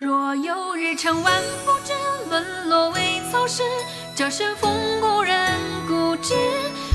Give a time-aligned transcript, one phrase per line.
[0.00, 1.92] 若有日成万夫之
[2.28, 3.62] 沦落为草食，
[4.16, 6.34] 这身风故人固执。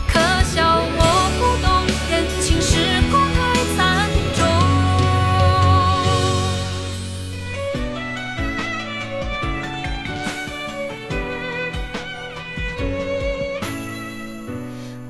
[0.06, 2.76] 可笑我不懂人情世
[3.10, 3.40] 故太
[3.78, 4.44] 惨重。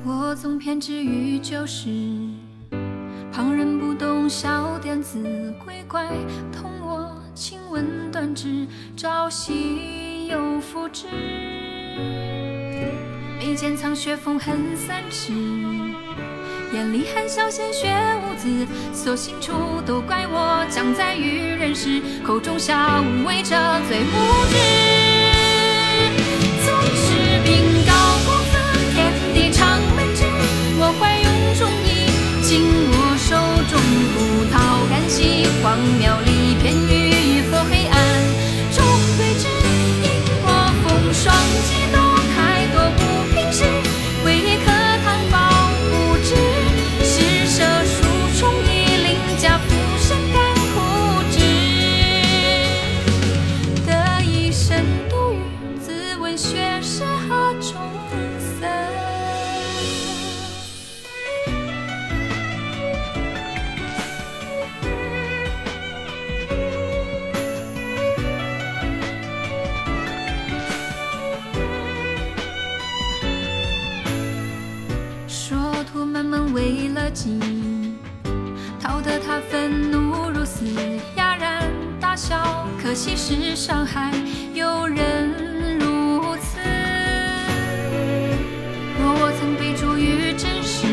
[0.04, 1.88] 我总偏执于旧事，
[3.32, 6.06] 旁人不懂小点子，鬼怪
[6.52, 7.09] 同我
[7.40, 8.66] 轻吻断指，
[8.98, 11.06] 朝夕又复之。
[13.38, 15.32] 眉间藏雪风恨三尺，
[16.74, 19.54] 眼里含笑鲜血无字，所行处
[19.86, 23.56] 都怪我将在愚人时，口中笑无畏者
[23.88, 24.10] 最无
[24.50, 25.09] 知。
[76.52, 77.38] 为了己，
[78.80, 80.64] 讨得他愤怒如斯，
[81.16, 81.62] 哑然
[82.00, 82.66] 大笑。
[82.82, 84.12] 可惜世上还
[84.52, 86.58] 有人如此。
[88.98, 90.86] 若我曾被逐于真实，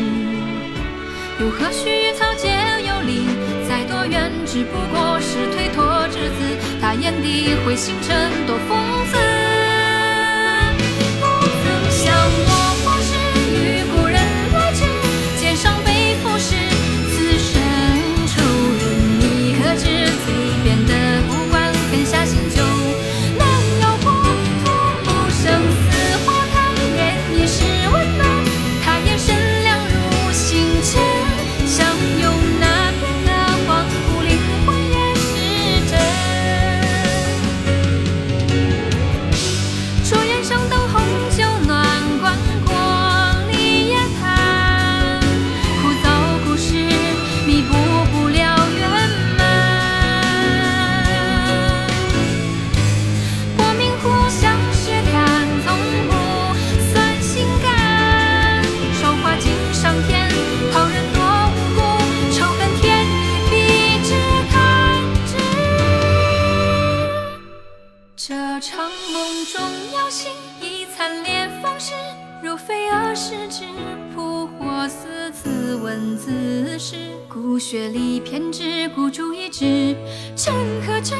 [1.40, 2.48] 又何须于草芥
[2.86, 3.26] 有理？
[3.68, 6.56] 再多怨，只不过是推脱之子。
[6.80, 8.56] 他眼底会星辰多
[69.38, 69.62] 梦中
[69.96, 71.92] 有心，以惨烈方式，
[72.42, 73.66] 如飞蛾失之
[74.12, 76.96] 扑火，似，自问自是。
[77.28, 79.94] 骨血里偏执，孤注一掷，
[80.34, 80.52] 真
[80.84, 81.14] 可知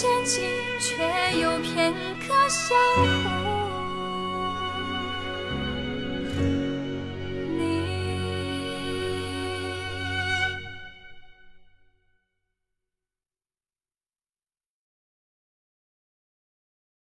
[0.00, 0.42] 险境，
[0.80, 0.94] 却
[1.38, 1.92] 有片
[2.26, 2.74] 刻相
[3.22, 3.30] 互。